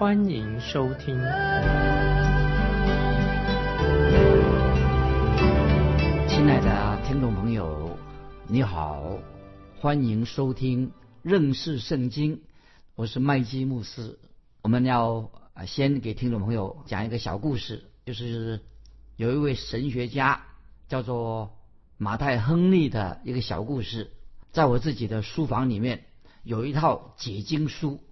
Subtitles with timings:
[0.00, 1.14] 欢迎收听。
[6.26, 7.98] 亲爱的听众朋友，
[8.48, 9.18] 你好，
[9.78, 12.40] 欢迎收听认识圣经，
[12.94, 14.18] 我是麦基牧师。
[14.62, 15.30] 我们要
[15.66, 18.62] 先给听众朋友讲一个小故事，就是
[19.16, 20.46] 有一位神学家
[20.88, 21.58] 叫做。
[21.98, 24.12] 马太·亨利的一个小故事，
[24.50, 26.04] 在我自己的书房里面
[26.42, 28.02] 有一套解经书。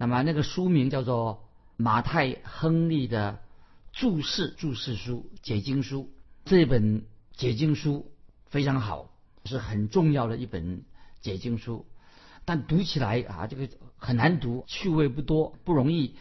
[0.00, 1.47] 那么那个书名叫做
[1.80, 3.38] 《马太·亨利的
[3.92, 6.02] 注释注释书解经书》。
[6.44, 7.04] 这本
[7.36, 8.10] 解经书
[8.46, 9.12] 非常好，
[9.44, 10.82] 是很重要的一本
[11.20, 11.86] 解经书。
[12.44, 16.16] 但读起来啊，这个很难读，趣味不多，不容易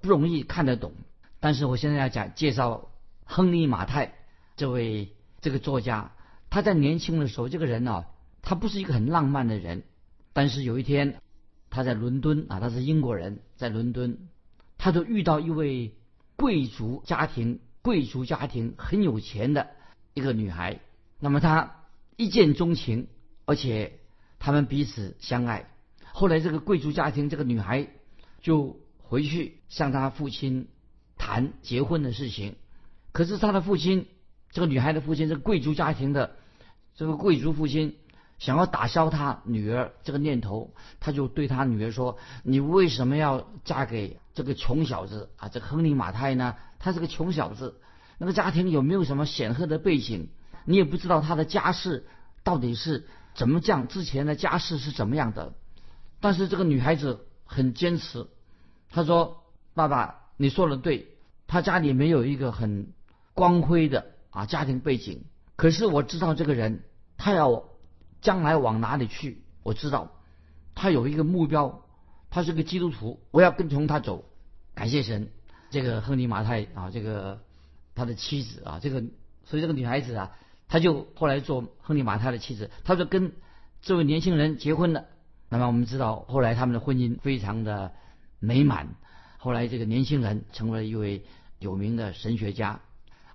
[0.00, 0.92] 不容易看得懂。
[1.38, 2.90] 但是我现在要讲介绍
[3.24, 4.12] 亨利·马太
[4.56, 6.10] 这位这个作家。
[6.50, 8.06] 他在年轻的时候，这个人呢，
[8.42, 9.84] 他不是一个很浪漫的人。
[10.32, 11.20] 但是有一天，
[11.70, 14.18] 他在伦敦啊，他是英国人，在伦敦，
[14.86, 15.96] 他就遇到一位
[16.36, 19.70] 贵族家庭、贵族家庭很有钱的
[20.14, 20.78] 一个女孩。
[21.18, 21.74] 那么他
[22.16, 23.08] 一见钟情，
[23.46, 23.98] 而且
[24.38, 25.68] 他们彼此相爱。
[26.12, 27.88] 后来这个贵族家庭这个女孩
[28.40, 30.68] 就回去向他父亲
[31.16, 32.54] 谈结婚的事情。
[33.10, 34.06] 可是他的父亲。
[34.52, 36.36] 这个女孩的父亲是贵族家庭的，
[36.94, 37.96] 这个贵族父亲
[38.38, 45.48] 想要打消他女儿这个念头，他就对他女儿说：“你为什么要嫁给这个穷小子啊？
[45.48, 46.54] 这个亨利马太呢？
[46.78, 47.80] 他是个穷小子，
[48.18, 50.28] 那个家庭有没有什么显赫的背景？
[50.66, 52.06] 你也不知道他的家世
[52.44, 55.54] 到底是怎么讲，之前的家世是怎么样的？
[56.20, 58.26] 但是这个女孩子很坚持，
[58.90, 61.08] 她说：‘爸爸，你说的对，
[61.46, 62.92] 他家里没有一个很
[63.32, 65.24] 光辉的。’啊，家庭背景，
[65.56, 66.84] 可是我知道这个人，
[67.16, 67.64] 他要
[68.20, 69.42] 将来往哪里去？
[69.62, 70.12] 我知道，
[70.74, 71.82] 他有一个目标，
[72.28, 74.26] 他是个基督徒，我要跟从他走。
[74.76, 75.30] 感谢神，
[75.70, 77.40] 这个亨利马太啊，这个
[77.94, 79.02] 他的妻子啊，这个
[79.46, 80.36] 所以这个女孩子啊，
[80.68, 83.32] 她就后来做亨利马太的妻子，她就跟
[83.80, 85.06] 这位年轻人结婚了。
[85.48, 87.94] 那么我们知道，后来他们的婚姻非常的
[88.38, 88.88] 美满。
[89.38, 91.24] 后来这个年轻人成为了一位
[91.58, 92.80] 有名的神学家。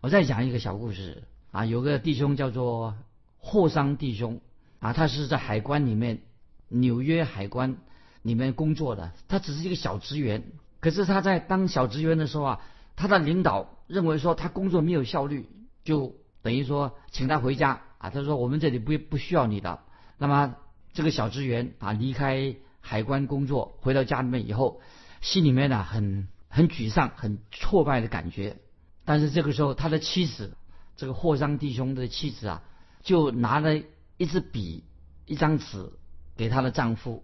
[0.01, 2.95] 我再讲一个小故事啊，有个弟兄叫做
[3.39, 4.41] 霍桑弟兄
[4.79, 6.21] 啊，他是在海关里面，
[6.67, 7.77] 纽约海关
[8.21, 10.43] 里面工作的，他只是一个小职员。
[10.81, 12.61] 可是他在当小职员的时候啊，
[12.97, 15.47] 他的领导认为说他工作没有效率，
[15.83, 18.09] 就等于说请他回家啊。
[18.09, 19.79] 他说我们这里不不需要你的。
[20.17, 20.55] 那么
[20.91, 24.81] 这个小职员啊离开海关工作，回到家里面以后，
[25.21, 28.57] 心里面呢很很沮丧，很挫败的感觉。
[29.05, 30.57] 但是这个时候，他的妻子，
[30.97, 32.63] 这个霍桑弟兄的妻子啊，
[33.03, 33.81] 就拿了
[34.17, 34.83] 一支笔、
[35.25, 35.91] 一张纸
[36.35, 37.23] 给他的丈夫，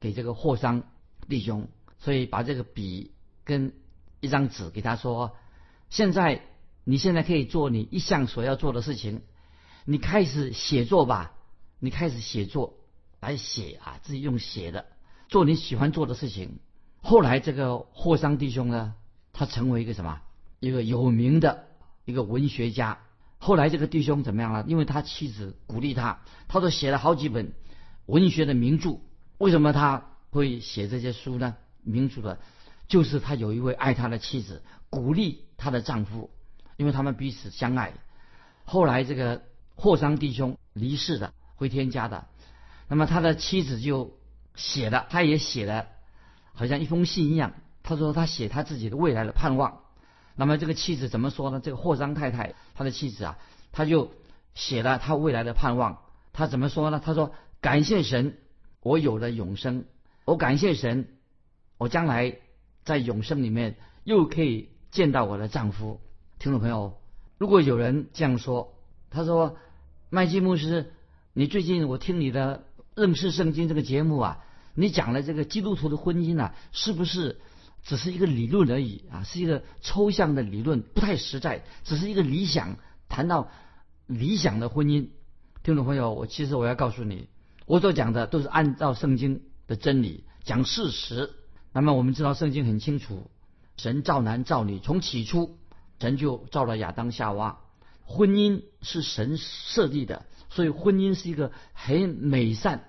[0.00, 0.82] 给这个霍桑
[1.28, 1.68] 弟兄，
[2.02, 3.12] 所以把这个笔
[3.44, 3.72] 跟
[4.20, 5.36] 一张纸给他说
[5.88, 6.42] ：“现在
[6.82, 9.22] 你现在可以做你一向所要做的事情，
[9.84, 11.32] 你开始写作吧，
[11.78, 12.74] 你开始写作
[13.20, 14.86] 来写啊，自己用写的
[15.28, 16.58] 做你喜欢做的事情。”
[17.00, 18.94] 后来这个霍桑弟兄呢，
[19.32, 20.20] 他成为一个什么？
[20.58, 21.66] 一个有名的
[22.04, 22.98] 一个文学家，
[23.38, 24.64] 后来这个弟兄怎么样了？
[24.66, 27.52] 因为他妻子鼓励他，他都写了好几本
[28.06, 28.98] 文学的名著。
[29.38, 31.56] 为什么他会写这些书呢？
[31.82, 32.38] 民族的，
[32.88, 36.30] 就是他有一位爱他的妻子，鼓励他的丈夫，
[36.76, 37.92] 因为他们彼此相爱。
[38.64, 39.42] 后来这个
[39.74, 42.26] 霍桑弟兄离世的，回天家的，
[42.88, 44.16] 那么他的妻子就
[44.54, 45.86] 写了，他也写了，
[46.54, 47.54] 好像一封信一样。
[47.82, 49.80] 他说他写他自己的未来的盼望。
[50.36, 51.60] 那么这个妻子怎么说呢？
[51.60, 53.38] 这个霍桑太太，他的妻子啊，
[53.72, 54.12] 他就
[54.54, 55.98] 写了他未来的盼望。
[56.32, 57.02] 他怎么说呢？
[57.04, 58.38] 他说：“感谢神，
[58.82, 59.84] 我有了永生。
[60.24, 61.08] 我感谢神，
[61.82, 62.38] 我将来
[62.84, 63.74] 在永生里面
[64.04, 66.00] 又可以见到我的丈夫。”
[66.38, 66.96] 听众朋友，
[67.38, 68.72] 如果有人这样说，
[69.10, 69.56] 他说
[70.08, 70.92] ：“麦基牧师，
[71.32, 72.62] 你最近我听你的
[72.94, 74.44] 认识圣经这个节目啊，
[74.76, 77.40] 你讲了这个基督徒的婚姻啊，是不是？”
[77.82, 82.76] 只是一个理论而已啊，是一个抽象的理论，不太实在，只是一个理想。
[83.08, 83.50] 谈到
[84.06, 85.08] 理想的婚姻，
[85.64, 87.26] 听众朋友，我其实我要告诉你，
[87.66, 91.32] 我所讲的都是按照圣经的真理讲事实。
[91.72, 93.30] 那么我们知道圣经很清楚，
[93.76, 95.58] 神造男造女，从起初
[95.98, 97.60] 神就造了亚当夏娃。
[98.04, 102.84] 婚姻是神设立的，所以婚姻是一个很美善、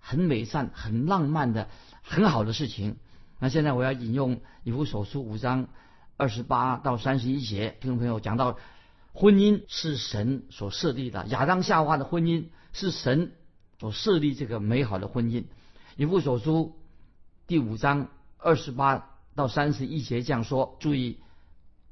[0.00, 1.68] 很美善、很浪漫的
[2.02, 2.96] 很好的事情。
[3.38, 5.68] 那现在我要引用以弗所书五章
[6.16, 8.58] 二十八到三十一节，听众朋友讲到，
[9.12, 13.32] 婚姻是神所设立的，亚当夏娃的婚姻是神
[13.78, 15.44] 所设立这个美好的婚姻。
[15.96, 16.74] 以弗所书
[17.46, 18.08] 第五章
[18.44, 21.18] 二十八到三十一节这样说，注意，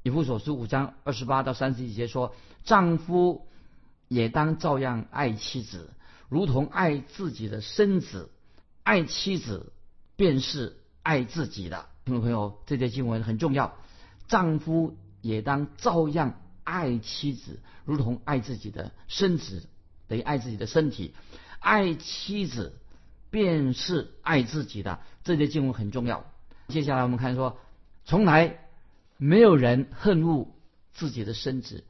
[0.03, 3.47] 以弗所书五章二十八到三十一节说，丈夫
[4.07, 5.89] 也当照样爱妻子，
[6.29, 8.29] 如同爱自己的身子，
[8.83, 9.73] 爱妻子
[10.15, 10.77] 便是。
[11.05, 13.75] 爱自己的听众朋友，这节经文很重要。
[14.29, 19.67] 丈夫也当照样爱妻子，如同爱自己的身子，
[20.07, 21.13] 等于爱自己的身体。
[21.59, 22.79] 爱妻子
[23.29, 25.01] 便是爱自己的。
[25.25, 26.23] 这节经文很重要。
[26.67, 27.57] 接下来我们看说，
[28.05, 28.59] 从来
[29.17, 30.47] 没有人恨恶
[30.93, 31.83] 自己的身子，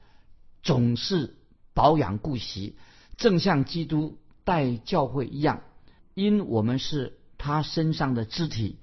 [0.62, 1.36] 总是
[1.74, 2.76] 保养顾惜，
[3.18, 5.62] 正像基督待教会一样，
[6.14, 8.78] 因我们是他身上的肢体。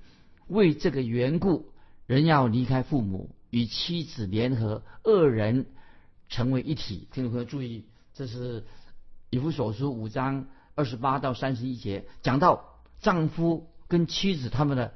[0.46, 1.70] 为这个缘故，
[2.06, 5.66] 人要离开父母，与妻子联合，二人
[6.28, 7.06] 成为一体。
[7.12, 7.84] 听众朋友注意，
[8.14, 8.64] 这是
[9.30, 14.92] 以弗所书五章二十八到三十一节，讲到丈夫跟妻子他们的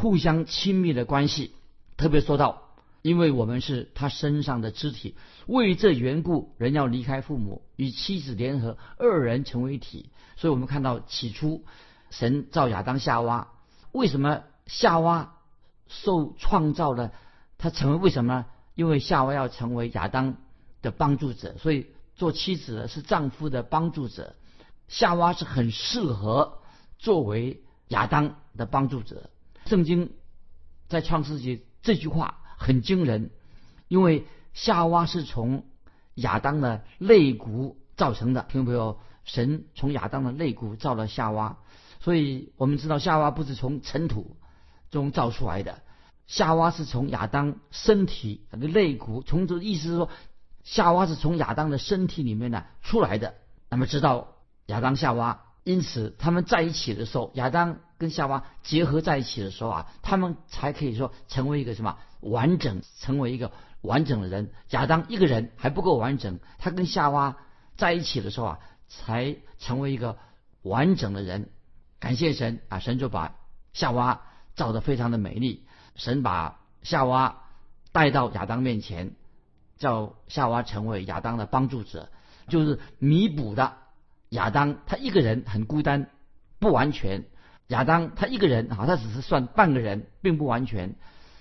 [0.00, 1.50] 互相亲密的关系。
[1.96, 2.62] 特别说到，
[3.02, 5.16] 因为我们是他身上的肢体，
[5.48, 10.10] 为这缘故，人要离开父母，与妻子联合，二人成为一体。
[10.36, 11.64] 所以我们看到起初
[12.10, 13.48] 神造亚当夏娃，
[13.90, 14.44] 为什么？
[14.66, 15.34] 夏娃
[15.88, 17.12] 受创造了？
[17.58, 18.46] 他成为为什么呢？
[18.76, 20.36] 因为夏娃要成为亚当
[20.80, 24.36] 的帮助者，所以做妻子的是丈夫的帮助者。
[24.86, 26.60] 夏娃是很适合
[27.00, 29.30] 作为亚当的帮助者。
[29.68, 30.10] 圣经
[30.88, 33.30] 在创世纪这句话很惊人，
[33.86, 35.66] 因为夏娃是从
[36.14, 38.42] 亚当的肋骨造成的。
[38.48, 41.58] 听众朋友，神从亚当的肋骨造了夏娃，
[42.00, 44.36] 所以我们知道夏娃不是从尘土。
[44.90, 45.82] 中造出来的
[46.26, 50.08] 夏娃是从亚当身体那个肋骨，从这意思是说，
[50.64, 53.34] 夏娃是从亚当的身体里面呢出来的。
[53.68, 63.52] 那么知道亚当夏娃，因此他们在一起的时候，亚当跟夏娃结合在一起的时候啊，他们才可以说成为一个什么完整，成为一个
[63.82, 64.50] 完整的人。
[64.70, 67.36] 亚当一个人还不够完整，他跟夏娃
[67.76, 68.58] 在一起的时候啊，
[68.88, 70.16] 才成为一个
[70.62, 71.50] 完整的人。
[71.98, 73.34] 感谢神啊，神就把
[73.72, 74.22] 夏娃。
[74.58, 77.44] 造的非常的美丽，神把夏娃
[77.92, 79.12] 带到亚当面前，
[79.76, 82.10] 叫夏娃成为亚当的帮助者，
[82.48, 83.76] 就是弥补的
[84.30, 86.10] 亚当他一个人很孤单，
[86.58, 87.22] 不完全。
[87.68, 90.94] 亚当他一个人啊，他只是算半个人，并不完全。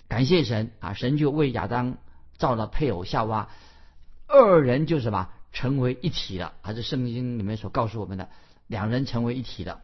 [0.08, 1.98] 感谢神啊，神就为亚当
[2.38, 3.50] 造了配偶夏娃，
[4.28, 8.30] 二人就什么成为一体了，还是圣经里面所告诉我们的
[8.68, 9.82] 两人成为一体的。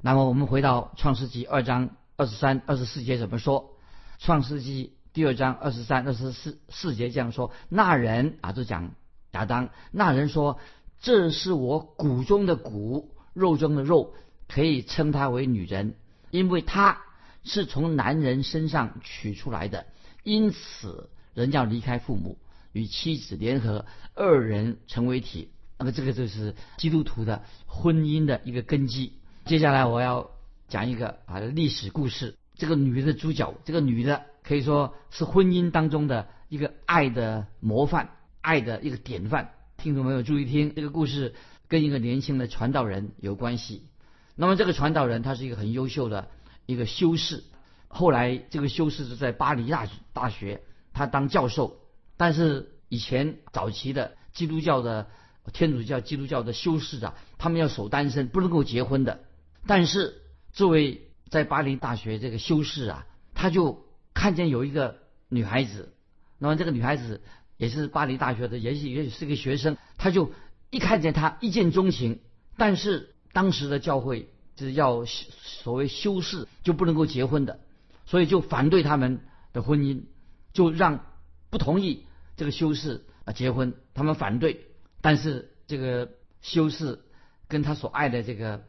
[0.00, 1.90] 那么我们回到创世纪二章。
[2.14, 3.74] 二十三、二十四节怎么说？
[4.18, 8.92] 创世纪第二章二十三、二十四四节这样说：那人啊，就讲
[9.32, 9.70] 亚当。
[9.90, 10.60] 那人说
[11.00, 14.14] ：“这是我骨中的骨，肉中的肉，
[14.52, 15.94] 可以称她为女人，
[16.30, 17.02] 因为她
[17.44, 19.86] 是从男人身上取出来的。
[20.24, 22.36] 因此，人要离开父母，
[22.72, 25.50] 与妻子联合，二人成为体。
[25.78, 29.14] 那么，这个就是基督徒的婚姻的一个根基。
[29.44, 30.30] 接下来，我要。
[30.68, 38.08] 讲一个啊历史故事，这个女的主角，这个女的可以说是婚姻当中的一个爱的模范，
[38.40, 39.50] 爱的一个典范。
[39.76, 41.34] 听众朋友注意听，这个故事
[41.68, 43.82] 跟一个年轻的传道人有关系。
[44.34, 46.28] 那么这个传道人他是一个很优秀的
[46.66, 47.44] 一个修士，
[47.88, 50.62] 后来这个修士是在巴黎大大学
[50.92, 51.76] 他当教授，
[52.16, 55.08] 但是以前早期的基督教的
[55.52, 59.20] 天主教基督教的修士啊，他们要守单身，不能够结婚的，
[59.66, 60.18] 但是。
[60.54, 64.98] 作为在巴黎大学这个修士啊，他就看见有一个
[65.30, 65.94] 女孩子，
[66.38, 67.22] 那么这个女孩子
[67.56, 70.30] 也是巴黎大学的，也许也许是个学生，他就
[70.68, 72.20] 一看见她一见钟情。
[72.58, 77.60] 但是当时的教会就是要所谓修士就不能够结婚的，
[78.06, 79.20] 所以就反对他们
[79.52, 80.02] 的婚姻，
[80.52, 81.06] 就让
[81.50, 84.66] 不同意这个修士啊结婚，他们反对。
[85.00, 86.10] 但是这个
[86.40, 87.00] 修士
[87.48, 88.64] 跟他所爱的这个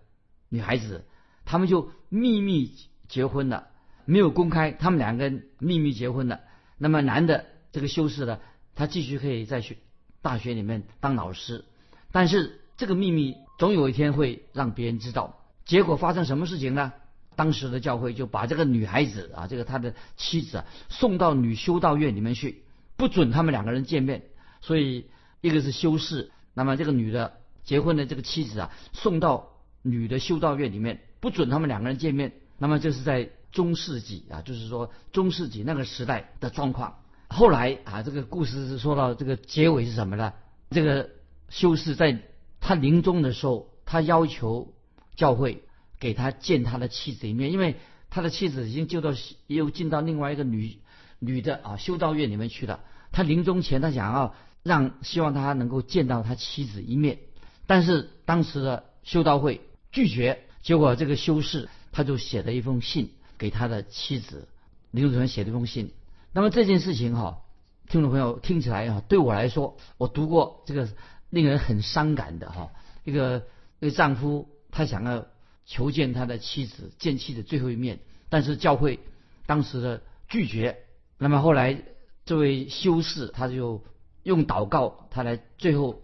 [0.50, 1.06] 女孩子。
[1.46, 2.74] 他们就秘密
[3.10, 3.68] 结婚了，
[4.06, 6.40] 没有公开，他们两个人秘密结婚了。
[6.78, 8.40] 那么男的这个修士呢，
[8.76, 9.76] 他继续可以在学
[10.22, 11.66] 大学里面当老师，
[12.14, 15.40] 但是这个秘密总有一天会让别人知道。
[15.66, 16.94] 结果发生什么事情呢？
[17.36, 22.64] 当时的教会就把这个女孩子啊，这个他的妻子啊，送到女修道院里面去，
[22.96, 24.24] 不准他们两个人见面。
[24.62, 25.08] 所以
[25.42, 29.50] 一个是修士，那么这个女的结婚的这个妻子啊，送到
[29.82, 32.34] 女的修道院里面，不准他们两个人见面。
[32.60, 37.00] 那么这是在中世纪啊，就是说中世纪那个时代的状况。
[37.30, 40.34] 后来啊，这个故事是说到这个结尾是什么呢？
[40.70, 41.10] 这个
[41.50, 42.22] 修士在
[42.64, 44.74] 他临终的时候，他要求
[45.16, 45.64] 教会。
[46.00, 47.78] 给他见他的妻子一面，因为
[48.10, 49.12] 他的妻子已经救到
[49.48, 50.80] 又进到另外一个女
[51.20, 52.82] 女的啊修道院里面去了。
[53.14, 57.20] 他临终前，他想要让希望他能够见到他妻子一面，
[57.68, 59.62] 但是当时的修道会
[59.94, 60.42] 拒绝。
[60.62, 64.50] 结果这个修士他就写了一封信给他的妻子，
[64.92, 65.92] 临终前写了一封信。
[66.34, 67.44] 那么这件事情哈，
[67.88, 70.90] 听众朋友听起来啊，对我来说，我读过这个
[71.34, 72.72] 令人很伤感的哈，
[73.04, 73.48] 一个
[73.80, 75.26] 一个丈夫他想要。
[75.66, 79.00] 求见他的妻子，见妻子最后一面，但是教会
[79.46, 80.80] 当时的拒绝。
[81.18, 81.82] 那么后来
[82.26, 83.82] 这位修士他就
[84.24, 86.02] 用祷告，他来最后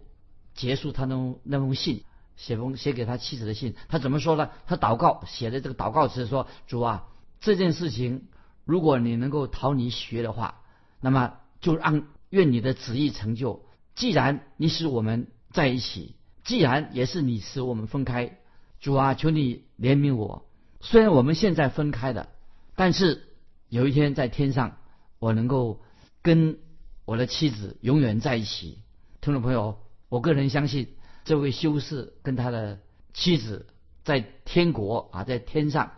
[0.54, 2.04] 结束他那那封信，
[2.36, 3.74] 写封写给他妻子的信。
[3.90, 4.48] 他怎么说呢？
[4.66, 7.08] 他祷告写的这个祷告词说：“主啊，
[7.38, 8.28] 这件事情
[8.64, 10.62] 如果你能够讨你喜悦的话，
[11.02, 13.66] 那么就让愿你的旨意成就。
[13.94, 18.38] 既然你使我们在一起，既然也是你使我们分开。”
[18.80, 20.46] 主啊，求你怜悯我。
[20.80, 22.30] 虽然我们现在分开了，
[22.76, 23.28] 但是
[23.68, 24.78] 有一天在天上，
[25.18, 25.82] 我能够
[26.22, 26.56] 跟
[27.04, 28.78] 我的妻子永远在一起。
[29.20, 29.78] 听众朋友，
[30.08, 30.94] 我个人相信
[31.26, 32.80] 这位修士跟他的
[33.12, 33.66] 妻子
[34.02, 35.92] 在天国啊，在天上，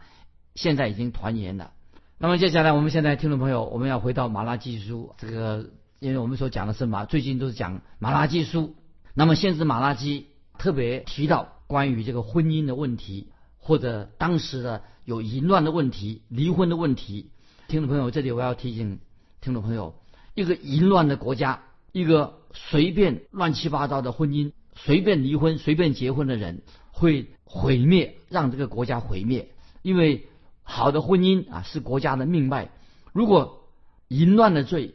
[0.56, 1.72] 现在已经团圆了。
[2.18, 5.70] 那么接下来，我们现在听众朋友，我们要回到马拉基书这个，
[6.02, 8.75] 因为我们所讲的是马，最近都是讲马拉基书。
[9.14, 10.26] 那么先知马拉基
[10.59, 11.52] 特别提到。
[11.68, 17.30] 关于这个婚姻的问题，或者当时的有淫乱的问题、离婚的问题，
[17.66, 18.99] 听众朋友，这里我要提醒
[19.40, 19.94] 听众朋友，
[20.35, 29.49] 一个淫乱的国家，一个随便乱七八糟的婚姻、随便离婚、随便结婚的人，会毁灭，让这个国家毁灭。
[29.80, 30.26] 因为
[30.64, 32.71] 好的婚姻啊，是国家的命脉。
[33.14, 33.62] 如果
[34.09, 34.94] 淫乱的罪，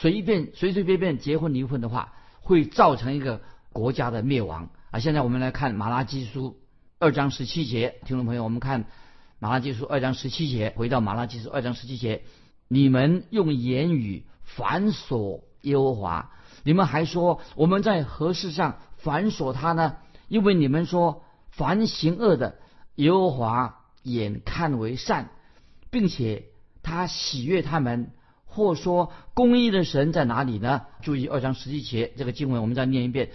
[0.00, 3.40] 随便随随便便结婚离婚的话，会造成一个
[3.72, 4.70] 国家的灭亡。
[4.90, 6.58] 啊，现在我们来看马拉基书
[6.98, 8.84] 二章十七节，听众朋友，我们看
[9.38, 12.22] 马拉基书二章十七节，回到马拉基书二章十七节，
[12.68, 16.30] 你们用言语反锁耶和华，
[16.64, 19.96] 你们还说我们在何事上反锁他呢？
[20.28, 22.58] 因为你们说凡行恶的
[22.96, 25.30] 耶和华眼看为善，
[25.90, 26.46] 并且
[26.82, 28.12] 他喜悦他们，
[28.54, 30.82] 或说公义的神在哪里呢？
[31.00, 33.30] 注意二章十七节这个经文，我们再念一遍。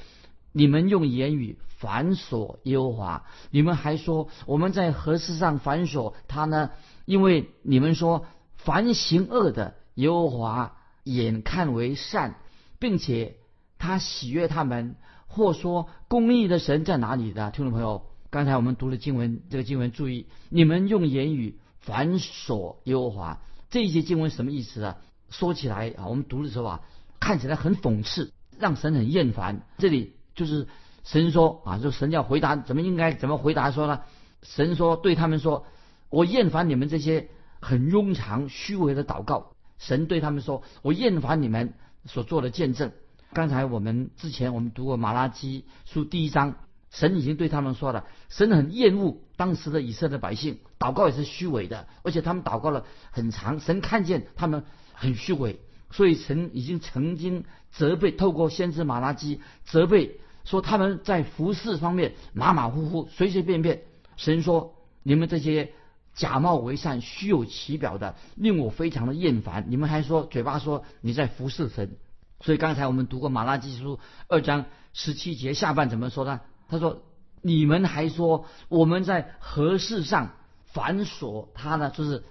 [0.52, 6.70] 你们用言语反锁耶和华，你们还说我们在何事上反锁他呢？
[7.06, 12.36] 因为你们说凡行恶的耶和华眼看为善，
[12.80, 13.38] 并且
[13.80, 14.96] 他喜悦他们，
[15.28, 17.50] 或说公义的神在哪里的？
[17.52, 24.98] 听众朋友，刚才我们读的经文，这个经文注意，你们用言语反锁耶和华，这一节经文什么意思啊？
[25.30, 26.82] 说起来啊，我们读的时候啊，
[27.20, 29.62] 看起来很讽刺，让神很厌烦。
[29.78, 30.14] 这里。
[30.38, 30.68] 就是
[31.04, 34.02] 神说啊，就神要回答怎么应该怎么回答说呢？
[34.44, 35.66] 神说对他们说，
[36.10, 37.30] 我厌烦你们这些
[37.60, 39.54] 很庸常虚伪的祷告。
[39.80, 41.74] 神对他们说，我厌烦你们
[42.06, 42.92] 所做的见证。
[43.34, 46.54] 刚才我们之前我们读过马拉基书第一章，
[46.92, 54.66] 神已经对他们说了，神很厌恶当时的以色列百姓祷告也是虚伪的，而且他们祷告了很长，神看见他们
[55.00, 55.60] 很虚伪，
[55.92, 60.20] 所以神已经曾经责备，透过先知马拉基责备。
[60.44, 63.82] 说他们在服饰方面马马虎虎、随随便便。
[64.16, 65.74] 神说：“你们这些
[66.16, 69.66] 假冒为善、虚有其表的，令我非常的厌烦。
[69.68, 71.98] 你们还说嘴巴说你在服侍神。”
[72.40, 74.00] 所以刚才我们读过马拉基书
[74.30, 76.40] 二章十七节下半怎么说呢？
[76.70, 77.04] 他说
[77.44, 80.32] ：“你们还说我们在何事上
[80.66, 81.90] 繁琐他呢？
[81.90, 82.24] 就是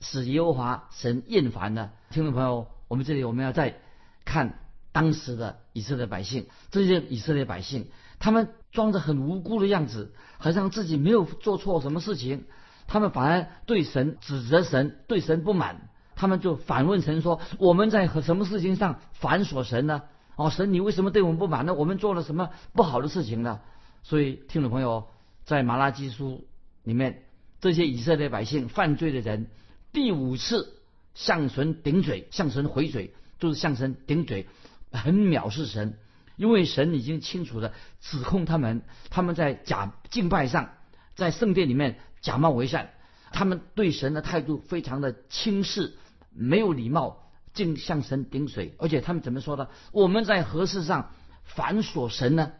[0.00, 3.76] 使耶和华神厌烦的。”听众朋友，我们这里我们要再
[4.24, 4.58] 看。
[4.90, 7.88] 当时的以色列百姓，这些以色列百姓，
[8.18, 12.46] 他们装着很无辜的样子，好像自己没有做错什么事情，
[12.88, 20.02] 他们反而对神指责神，对神不满，他们就反问神说：“我们在和什么事情上反锁神呢？
[20.34, 21.74] 哦，神你为什么对我们不满呢？
[21.74, 23.60] 我们做了什么不好的事情呢？”
[24.02, 25.06] 所以，听众朋友，
[25.44, 26.48] 在马拉基书
[26.82, 27.22] 里面，
[27.60, 29.46] 这些以色列百姓犯罪的人，
[29.92, 30.80] 第五次
[31.14, 34.46] 向神顶嘴，向神回嘴，就是向神顶嘴。
[34.90, 35.98] 很藐视神，
[36.36, 40.70] 因为神已经清楚的指控他们，他们在假敬拜上，
[41.14, 42.90] 在圣殿里面假冒为善，
[43.32, 45.96] 他们对神的态度非常的轻视，
[46.30, 48.74] 没有礼貌，竟向神顶嘴。
[48.78, 49.68] 而且他们怎么说的？
[49.92, 51.12] 我们在何事上
[51.44, 52.52] 反锁神呢？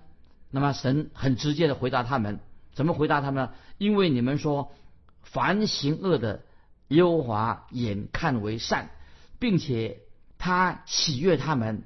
[0.50, 2.40] 那么神很直接的回答他们，
[2.72, 3.50] 怎么回答他们？
[3.78, 4.72] 因为你们说
[5.22, 6.42] 凡行恶的，
[6.88, 8.90] 耶和华眼看为善，
[9.38, 10.00] 并且
[10.38, 11.84] 他喜悦他们，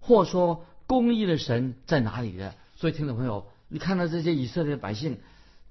[0.00, 2.54] 或说公义的神在哪里的？
[2.76, 5.20] 所以听众朋友，你看到这些以色列百姓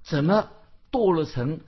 [0.02, 0.48] 怎么
[0.90, 1.60] 堕落成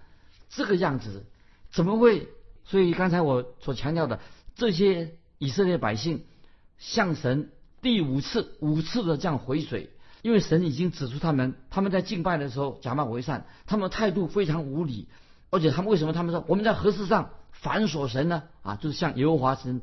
[0.48, 1.24] 这个样子？
[1.70, 2.28] 怎么会？
[2.64, 4.20] 所以刚才我所强调的，
[4.54, 6.24] 这些以色列百姓
[6.78, 7.50] 向神
[7.80, 9.90] 第五次、五次的这样回水。
[10.22, 15.08] 因为神已经指出他们，他们在敬拜的时候假冒为善，他们态度非常无礼，
[15.52, 18.44] 而且他们为什么他们说我们在何事上反锁神呢？
[18.62, 19.82] 啊，就是向耶和华神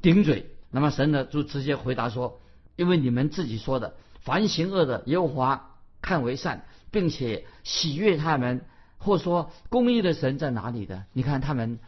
[0.00, 0.50] 顶嘴。
[0.70, 2.40] 那么神呢就直接回答说：
[2.76, 8.64] 因为你们自己说的，凡行恶的耶和华看为善，并且喜悦他们，
[8.98, 11.04] 或说公义的神在哪里的？
[11.12, 11.80] 你看他们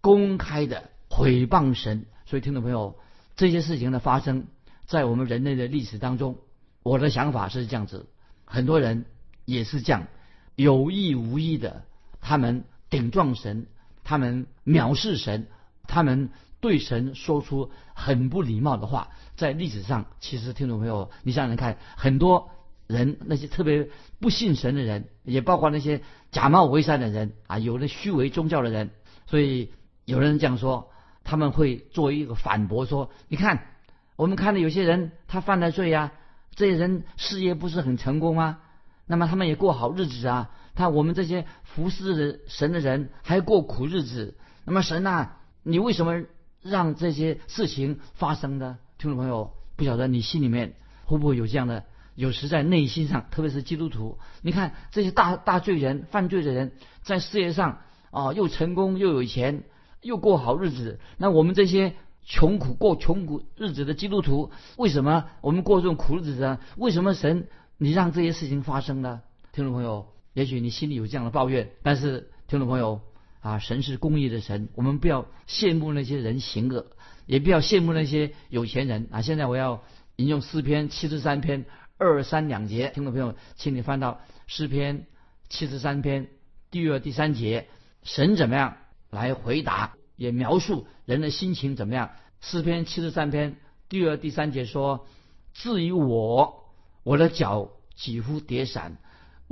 [0.00, 2.06] 公开的毁谤神。
[2.26, 2.98] 所以听众朋友，
[3.36, 4.48] 这些事情的发生
[4.86, 6.38] 在我们人类的历史当中。
[6.82, 8.06] 我的想法是这样子，
[8.44, 9.04] 很多人
[9.44, 10.08] 也是这样，
[10.56, 11.84] 有意无意的，
[12.20, 13.68] 他们顶撞神，
[14.04, 15.46] 他们藐视神，
[15.88, 16.28] 他们
[16.60, 19.08] 对神说出很不礼貌的话。
[19.34, 22.50] 在历史上，其实听众朋友，你想想看，很多
[22.86, 23.88] 人那些特别
[24.20, 28.90] 不信神的人，也包括那些假冒为善的人啊，有的虚伪宗教的人，
[29.26, 29.72] 所以
[30.04, 30.90] 有人这样说，
[31.24, 33.68] 他们会作为一个反驳说：你看，
[34.16, 36.12] 我们看到有些人他犯了罪呀。
[36.54, 38.58] 这些人事业不是很成功吗？
[39.06, 40.50] 那么他们也过好日子啊。
[40.74, 44.36] 他我们这些服侍的神的人还过苦日子。
[44.64, 45.30] 那么神呐，
[45.62, 46.24] 你为什么
[46.62, 48.78] 让这些事情发生呢？
[48.98, 50.74] 听众朋友，不晓得你心里面
[51.04, 51.84] 会不会有这样的？
[52.14, 59.64] 有时在内心上，特别是基督徒，你看这些大大罪人、犯罪的人，在事业上啊又成功又有钱
[60.00, 61.00] 又过好日子。
[61.18, 61.94] 那我们这些。
[62.24, 66.60] 穷苦过穷苦日子的基督徒，为什么我们过这种苦日子呢？
[66.76, 69.22] 为什么神你让这些事情发生呢？
[69.50, 73.00] 听众朋友，也许你心里有这样的抱怨，但是听众朋友
[73.40, 76.86] 啊，神是公义的神，我们不要羡慕那些人行恶，
[77.26, 79.22] 也不要羡慕那些有钱人啊。
[79.22, 79.82] 现在我要
[80.16, 81.64] 引用诗篇七十三篇
[81.98, 85.06] 二三两节，听众朋友，请你翻到诗篇
[85.48, 86.28] 七十三篇
[86.70, 87.68] 第二第三节，
[88.02, 88.76] 神怎么样
[89.10, 89.94] 来回答？
[90.16, 92.10] 也描述人的心情怎么样？
[92.40, 93.56] 诗篇七十三篇
[93.88, 95.06] 第二、第三节说
[95.52, 96.64] ：“至于我，
[97.02, 98.98] 我的脚几乎跌散，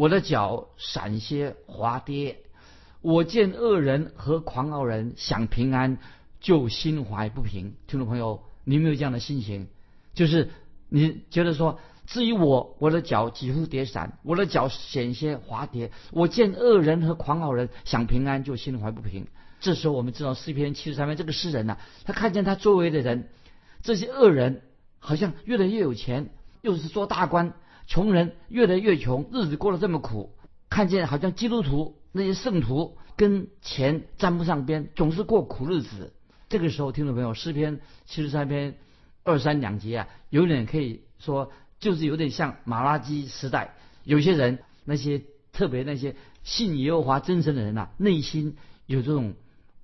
[0.01, 2.39] 我的脚闪些滑跌。
[3.03, 5.99] 我见恶人和狂傲人想平安，
[6.41, 9.69] 就心怀不平。”听众朋友，你有没有这样的心情？
[10.15, 10.49] 就是
[10.89, 15.91] 你觉得说：“至于我，我的脚几乎跌散，我的脚险些滑跌。
[16.13, 19.27] 我见恶人和狂傲人想平安，就心怀不平。”
[19.61, 23.29] 这时候我们知道诗篇七十三篇这个诗人呐，他看见他周围的人，
[23.83, 24.63] 这些恶人
[24.99, 26.31] 好像越来越有钱，
[26.63, 27.53] 又是做大官，
[27.91, 30.37] 穷人越来越穷，日子过得这么苦。
[30.69, 36.13] 看见好像基督徒那些圣徒跟钱沾不上边，总是过苦日子。
[36.49, 38.77] 这个时候，听众朋友，诗篇七十三篇
[39.25, 41.51] 二三两节啊，有点可以说
[41.81, 43.75] 就是有点像马拉基时代，
[44.05, 49.35] 有些人那些特别那些信耶和华真神的人呐，内心有这种。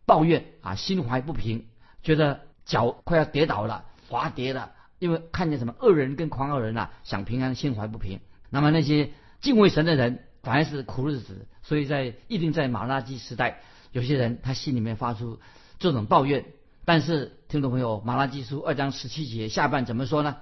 [0.09, 1.64] 抱怨啊，心怀不平，
[2.01, 8.20] 觉得脚快要跌倒了，滑跌了，因为看见什么恶人跟狂傲人呐，想平安，心怀不平。
[8.50, 11.46] 那么那些敬畏神的人，反而是苦日子。
[11.62, 13.61] 所以在一定在马拉基时代，
[13.92, 15.40] 有些人他心里面发出
[15.78, 16.44] 这种抱怨。
[16.85, 20.37] 但是听众朋友，马拉基书二章十七节下半怎么说呢？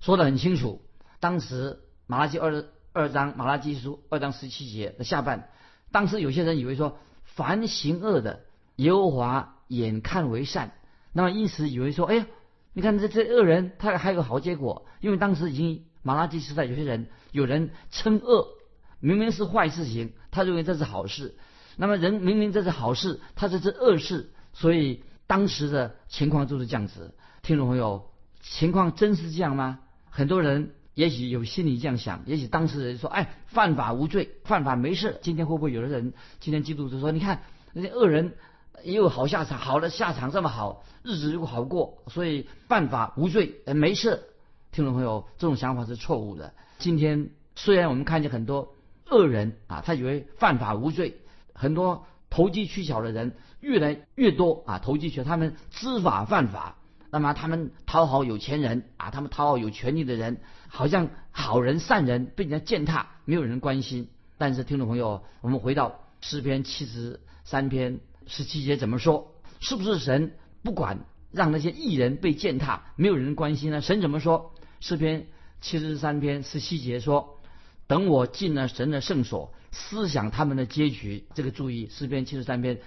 [0.00, 0.82] 说得很清楚。
[1.20, 5.48] 当时马拉基二二章马拉基书二章十七节的下半，
[5.90, 8.40] 当时有些人以为说，凡行恶的。
[8.76, 10.74] 耶和华眼看为善，
[11.14, 12.26] 那么因此以为说，哎呀，
[12.76, 18.48] 你看这这恶人他还有好结果，因为当时已经马拉基时代，有些人有人称恶，
[19.00, 21.36] 明明是坏事情，他认为这是好事，
[21.76, 27.14] 那么人明明这是好事，他这是恶事，所以当时的情况就是这样子。
[27.40, 28.10] 听众朋友，
[28.42, 29.78] 情况真是这样吗？
[30.10, 35.18] 很多人也许有心里这样想，也许当事人说，哎，犯法无罪，犯法没事。
[35.22, 37.40] 今天会不会有的人今天基督徒说，你看
[37.72, 38.34] 那些恶人。
[38.82, 44.22] 也有好下场，好的下场这么好，日子又好过，所以犯法无罪，没事。
[44.72, 46.52] 听众朋友，这种想法是错误的。
[46.78, 48.74] 今天虽然我们看见很多
[49.08, 51.16] 恶人啊，他以为犯法无罪，
[51.54, 56.76] 很多投机取巧的人越来越多啊，投机取巧，他们知法犯法，
[57.10, 64.10] 那么他们讨好有钱人啊，他们讨好有权利的人，好像好人善人被人家践踏，没有人关心。
[64.36, 69.32] 但是听众朋友，我们回到诗篇七十三篇十七节怎么说？
[69.60, 70.98] 是不是神不管
[71.32, 73.80] 让那些艺人被践踏，没有人关心呢？
[73.80, 74.52] 神怎么说？
[74.80, 75.26] 诗篇
[75.60, 77.40] 七十三篇十七节说
[77.88, 82.80] ：“等我进了神的圣所，思想他们的结局。”这个注意，诗篇七十三篇，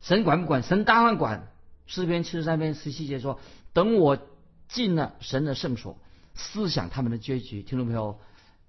[0.00, 0.62] 神管不管？
[0.62, 1.48] 神当然管。
[1.86, 3.38] 诗篇七十三篇十七节说
[3.72, 4.18] ：“等我
[4.68, 5.98] 进了神的圣所，
[6.34, 8.18] 思想他们的结局。”听众朋友，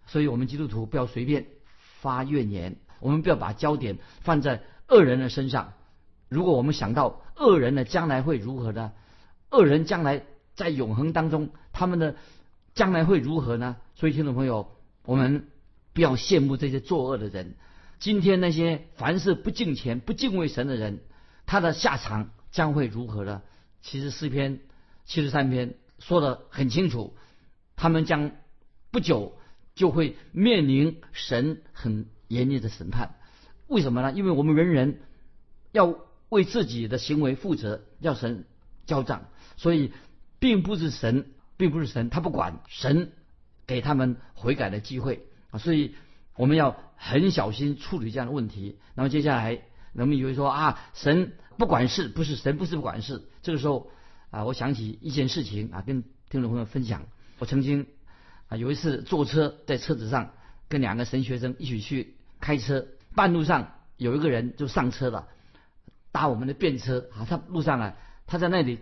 [0.05, 1.47] 所以我们基督徒不要随便
[2.01, 5.73] 发怨言，我们不要把焦点放在恶人的身上。
[6.29, 8.93] 如果我们想到恶人的将来会如何呢？
[9.49, 10.23] 恶人将来
[10.55, 12.15] 在永恒当中，他们的
[12.73, 13.77] 将来会如何呢？
[13.95, 14.71] 所以，听众朋友，
[15.03, 15.47] 我们
[15.93, 17.55] 不要羡慕这些作恶的人。
[17.99, 20.99] 今天那些凡事不敬虔、不敬畏神的人，
[21.45, 22.31] 他的下场。
[22.49, 23.43] 将会如何呢？
[23.81, 24.61] 其实诗篇
[25.05, 27.15] 七十三篇说的很清楚，
[27.75, 28.31] 他们将
[28.89, 29.37] 不久
[29.75, 33.15] 就会面临神很严厉的审判。
[33.67, 34.11] 为什么呢？
[34.13, 35.01] 因为我们人人
[35.71, 38.45] 要为自己的行为负责，要神
[38.85, 39.91] 交账，所以
[40.39, 41.25] 并不是神，
[41.57, 43.11] 并不是神，他不管神
[43.65, 45.59] 给他们悔改的机会啊。
[45.59, 45.95] 所以
[46.35, 48.77] 我们要很小心处理这样的问题。
[48.95, 49.61] 那么接下来，
[49.93, 51.33] 人们以为说啊，神。
[51.57, 53.89] 不管事不是神不是不管事，这个时候
[54.29, 57.07] 啊，我想起一件事情啊，跟听众朋友分享。
[57.39, 57.87] 我曾经
[58.47, 60.33] 啊有一次坐车在车子上
[60.69, 62.85] 跟两个神学生一起去开车，
[63.15, 65.27] 半路上有一个人就上车了，
[66.17, 67.27] 搭我们的便车啊。
[67.29, 67.93] 他路上啊，
[68.25, 68.79] 他在那里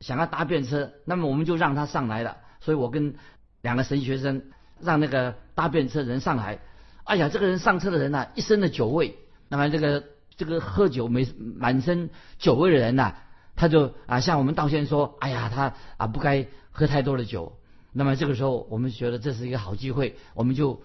[0.00, 2.36] 想要搭便车，那么我们就让他上来了。
[2.60, 3.14] 所以我跟
[3.62, 4.42] 两个神学生
[4.80, 6.60] 让那个搭便车人上来。
[7.04, 9.16] 哎呀，这个人上车的人呐，一身的酒味。
[9.48, 10.04] 那么这个。
[10.38, 13.14] 这个喝酒没满身酒味的人呐，
[13.56, 17.56] 他就啊向我们道歉说：“哎呀，他啊不该喝太多的酒。”
[17.90, 20.82] 那么这个时候，我们觉得这是一个好机会，我们就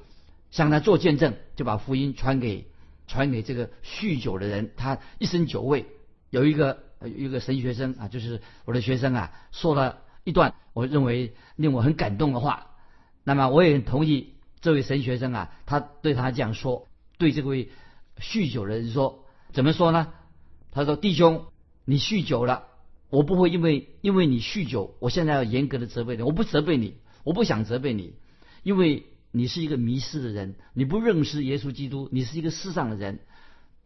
[0.52, 2.71] 向他做见证，就把福音传给
[3.12, 4.72] 传给这个酗酒的人。
[4.78, 5.86] 他一身酒味，
[6.30, 12.68] 有一个有一个神学生啊，就是我的学生啊，说了一段我认为令我很感动的话。
[13.26, 17.70] 那么我也同意这位神学生啊，他对他这样说，对这位
[18.18, 19.26] 酗酒的人说。
[19.52, 20.14] 怎么说呢？
[20.72, 21.48] 他说：“弟兄，
[21.84, 22.68] 你酗酒了，
[23.10, 26.24] 我不会因为因为你酗酒，我现在要严格的责备你。
[26.24, 26.96] 我不责备你，
[27.26, 28.14] 我不想责备你，
[28.64, 33.20] 因为你是一个迷失的人，你不认识耶稣基督，你是一个世上的人。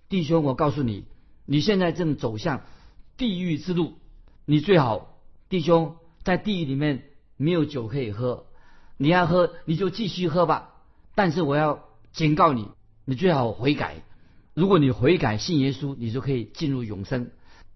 [0.09, 1.05] 弟兄，我告诉你，
[1.45, 2.63] 你现在正走向
[3.17, 3.93] 地狱之路，
[4.45, 7.03] 你最好，弟兄，在地狱里面
[7.37, 8.45] 没有酒可以喝，
[8.97, 10.73] 你要喝你就继续喝吧。
[11.15, 12.67] 但是我要警告你，
[13.05, 14.03] 你最好悔改。”
[14.55, 17.29] 如果你悔改信耶稣，你就可以进入永生。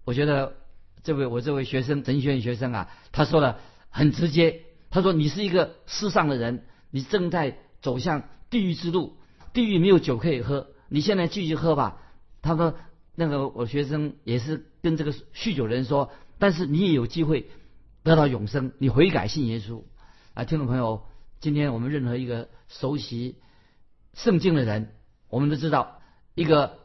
[0.06, 0.54] 我觉得
[1.02, 3.58] 这位我这位学生神学院学生啊，他说的
[3.90, 4.62] 很直接。
[4.88, 9.16] 他说：“你是一个世上的人，你正在走向地狱之路，
[9.52, 12.00] 地狱没有酒可以喝，你现在继续喝吧。”
[12.42, 12.74] 他说
[13.14, 17.48] ：“那个我学生也是跟这个酗酒的人说，但是你也有机会
[18.02, 19.82] 得到永生，你悔改信耶稣。”
[20.34, 21.02] 啊，听众朋友，
[21.40, 23.36] 今天我们任何一个熟悉
[24.14, 24.94] 圣经的人，
[25.28, 25.98] 我们都知道。
[26.36, 26.78] 一个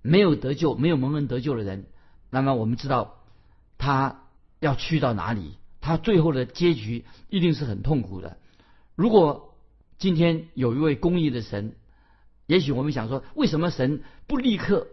[0.00, 1.86] 没有得救、没有蒙恩得救的人，
[2.30, 3.16] 那么我们知道
[3.76, 4.22] 他
[4.60, 5.58] 要去到哪里？
[5.80, 8.38] 他最后的结局一定是很痛苦的。
[8.98, 9.54] 如果
[9.96, 11.76] 今天有一位公义的神，
[12.46, 14.88] 也许我们想说，为什么神不立刻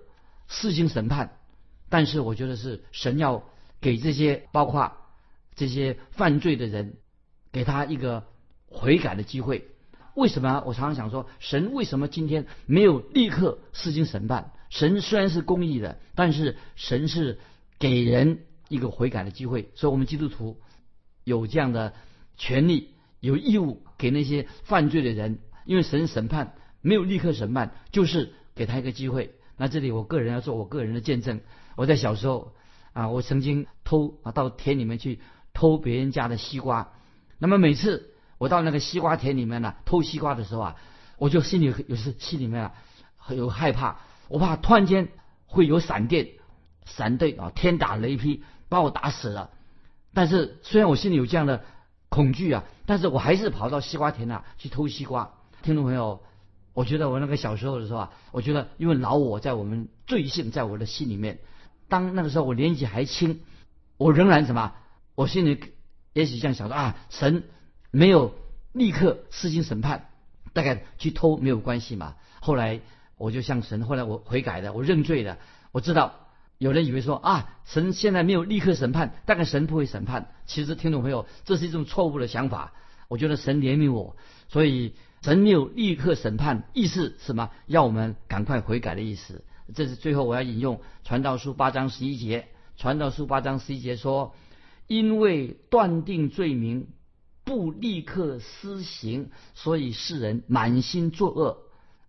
[0.48, 1.40] 施行审判？
[1.90, 3.42] 但是我觉得是神要
[3.82, 4.96] 给这些包括
[5.56, 6.98] 这些犯罪的人，
[7.52, 8.28] 给他一个
[8.68, 9.72] 悔改的机会。
[10.14, 14.54] 为什么我常常想说，神为什么今天没有立刻施行审判？
[14.70, 17.40] 神虽然是公义的，但是神是
[17.80, 19.72] 给人一个悔改的机会。
[19.74, 20.60] 所以，我们基督徒
[21.24, 21.96] 有这样的
[22.38, 22.92] 权利、
[23.26, 29.36] 有义务给那些犯罪的人，因为神审判没有立刻审判，就是给他一个机会。
[29.58, 31.42] 那这里我个人要做我个人的见证。
[31.76, 32.54] 我在小时候
[32.94, 35.20] 啊，我曾经偷啊到田里面去
[35.54, 36.94] 偷别人家的西瓜，
[37.38, 38.12] 那么每次。
[38.38, 40.76] 我到那个西瓜田里面呢，偷西瓜的时候啊，
[41.18, 42.74] 我就心里有时心里面啊，
[43.30, 45.08] 有害怕，我怕突然间
[45.46, 46.28] 会有闪电，
[46.84, 49.52] 闪电啊，天打雷劈把我打死了。
[50.14, 51.64] 但是虽然我心里有这样的
[52.16, 55.34] 恐惧啊，但是我还是跑到西瓜田啊去偷西瓜。
[55.62, 56.22] 听众朋友，
[56.74, 61.40] 我觉得我那个小时候的时候啊，我觉得因为老我在我们罪性在我的心里面，
[61.90, 63.42] 当那个时候我年纪还轻，
[63.98, 64.74] 我仍然什么，
[65.14, 65.62] 我心里
[66.14, 67.44] 也许这样想说啊，神。
[67.92, 68.36] 没有
[68.74, 70.10] 立刻施行审判，
[70.52, 72.16] 大概去偷没有关系嘛。
[72.42, 72.82] 后来
[73.18, 75.38] 我就向神，后来我悔改的，我认罪的。
[75.72, 76.25] 我知道
[76.58, 80.32] 有人以为说啊，神现在没有立刻审判，大概神不会审判。
[80.46, 82.74] 其实听众朋友，这是一种错误的想法。
[83.08, 84.16] 我觉得神怜悯我，
[84.48, 87.52] 所以神没有立刻审判，意思什么？
[87.68, 89.44] 要我们赶快悔改的意思。
[89.74, 92.42] 这是最后我要引用《传道书》八章十一节，
[92.82, 94.34] 《传道书》八章十一节说
[94.88, 96.88] ：“因为断定罪名
[97.44, 101.58] 不立刻施行，所以世人满心作恶。”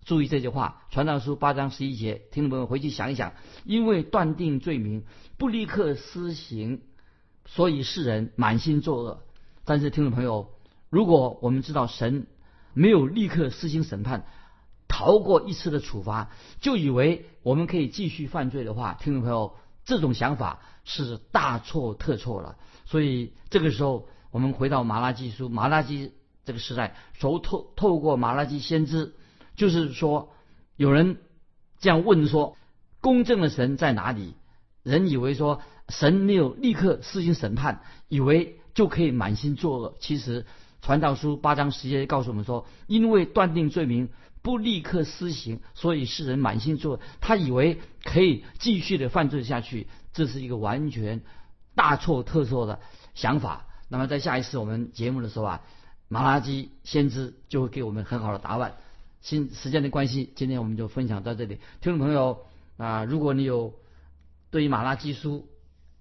[0.07, 3.33] 注意这句话，《传道书》八章十一节，听众朋友回去想一想，
[3.64, 5.03] 因为断定罪名
[5.37, 6.81] 不立刻施行，
[7.45, 9.25] 所以世人满心作恶。
[9.64, 10.53] 但是听众朋友，
[10.90, 12.29] 如果我们知道神
[12.73, 14.27] 没有立刻施行审判，
[14.87, 22.59] 逃过一次的处罚，就以为我们可以继续犯罪的话，听众朋友，这种想法是大错特错了。
[22.85, 26.12] 所以这个时候，我们回到马拉基书，马拉基
[26.45, 29.16] 这个时代，从透透过马拉基先知，
[29.57, 30.33] 就是说，
[30.77, 31.19] 有人
[31.79, 32.57] 这样问说，
[33.01, 34.35] 公正的神在哪里？
[34.83, 39.97] 人以为说神没有立刻施行审判，以为就可以满心作恶。
[39.99, 40.47] 其实
[40.81, 44.09] 传道书八章十节告诉我们说，因为断定罪名。
[44.42, 51.23] 不立刻施行，所以世人满心作恶，他以为可以继续的犯罪下去，这是一个完全
[51.75, 52.79] 大错特错的
[53.16, 53.66] 想法。
[53.88, 55.62] 那么在下一次我们节目的时候啊，
[56.07, 58.77] 马拉基先知就会给我们很好的答案。
[59.20, 61.59] 新时间的关系，今天我们就分享到这里。
[61.81, 63.74] 听众朋友啊，如果你有
[64.50, 65.48] 对于马拉基书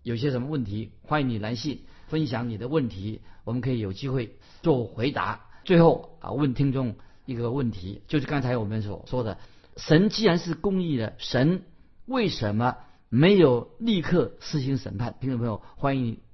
[0.04, 5.45] 有些什么问题，欢迎你来信分享你的问题，我们可以有机会做回答。
[5.63, 6.95] 最后啊，问听众。
[7.28, 9.39] 一个问题就是刚才我们所说的，
[9.78, 11.63] 神既然是公义的，神
[12.06, 12.78] 为什么
[13.10, 15.15] 没有立刻施行审判？
[15.19, 16.19] 听众朋友，欢迎